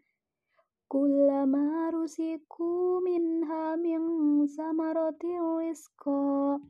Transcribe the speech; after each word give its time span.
Kullama 0.88 1.92
rusiku 1.92 3.04
minha 3.04 3.76
min 3.76 4.48
samaratin 4.48 5.60
rizqa 5.60 6.64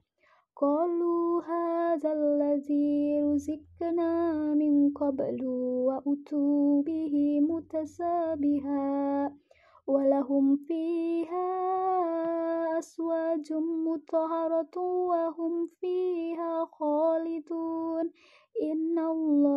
قالوا 0.61 1.41
هذا 1.41 2.13
الذي 2.13 3.21
رزقنا 3.21 4.33
من 4.53 4.89
قبل 4.93 5.47
وأتوا 5.87 6.81
به 6.81 7.39
متشابها 7.41 9.33
ولهم 9.87 10.55
فيها 10.55 11.47
أزواج 12.77 13.53
مطهرة 13.53 14.77
وهم 14.77 15.67
فيها 15.81 16.65
خالدون. 16.65 18.11
إن 18.61 18.99
الله 18.99 19.56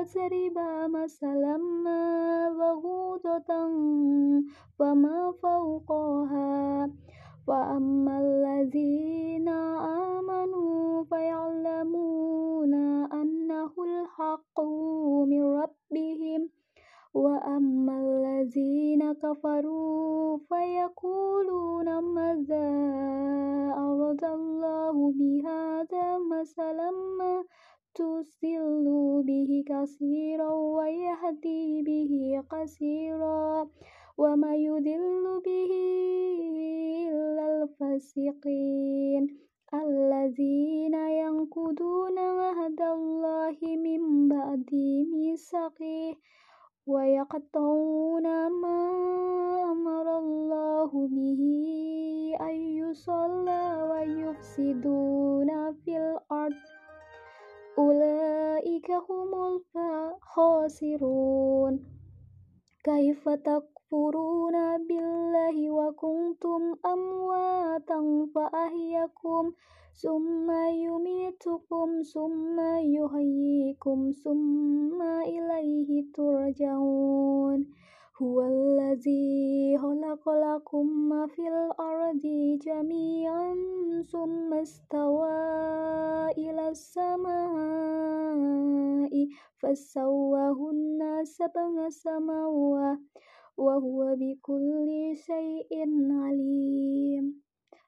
يستحيي 0.00 0.26
أن 0.26 0.32
يضرب 0.32 0.90
مثلا 0.90 1.56
ما 1.56 2.50
بعوضة 2.58 3.50
فما 4.78 5.32
فوقها. 5.42 6.90
فأما 7.46 8.20
الذين 8.20 9.48
آمنوا 9.48 11.04
فيعلمون 11.04 12.74
أنه 13.12 13.70
الحق 13.78 14.60
من 15.26 15.42
ربهم. 15.42 16.48
وأما 17.14 18.00
الذين 18.00 19.12
كفروا 19.12 20.38
فيقولون 20.48 21.98
ماذا 21.98 22.68
أراد 23.76 24.24
الله 24.24 25.12
بهذا 25.12 26.18
مثلا 26.18 26.90
ما 26.90 27.44
تسل 27.94 28.86
به 29.26 29.64
كثيرا 29.86 30.50
ويهدي 30.50 31.82
به 31.82 32.42
كثيرا 32.50 33.68
وما 34.18 34.54
يدل 34.56 35.24
به 35.46 35.72
إلا 37.08 37.44
الفاسقين 37.62 39.22
الذين 39.74 40.94
ينقضون 40.94 42.18
عهد 42.18 42.80
الله 42.80 43.58
من 43.62 44.28
بعد 44.28 44.70
ميثاقه 45.12 46.16
ويقطعون 46.86 48.26
ما 48.62 48.82
أمر 49.72 50.18
الله 50.18 50.90
به 51.08 51.42
أن 52.40 52.56
يصلى 52.82 53.64
ويفسدون 53.90 55.72
في 55.72 55.96
ulaika 58.86 59.02
humul 59.06 59.60
khasirun. 60.22 61.80
Kaifa 62.84 63.36
takfuruna 63.36 64.78
billahi 64.86 65.70
wa 65.70 65.90
kuntum 65.92 66.78
amwatan 66.82 68.30
fa 68.32 68.46
ahyakum. 68.52 69.54
Summa 69.92 70.70
yumitukum 70.70 72.04
summa 72.04 72.78
yuhyikum 72.78 74.12
summa 74.12 75.24
ilaihi 75.26 76.06
turja'un. 76.14 77.66
Huwa 78.20 78.46
allazi 78.46 79.76
khalaqalakum 79.80 81.08
ma 81.08 81.26
fil 81.26 81.72
ardi 81.78 82.56
jami'an 82.62 83.58
summa 84.06 84.64
stawa 84.64 86.30
ila 86.36 86.72
samaa'i 86.72 87.85
فسواهن 89.56 91.24
سبع 91.24 91.88
سماوات 91.88 92.98
وهو 93.56 94.16
بكل 94.20 94.88
شيء 95.14 95.72
عليم. 96.12 97.42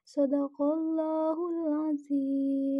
صدق 0.05 0.61
الله 0.61 1.37
العظيم. 1.49 2.79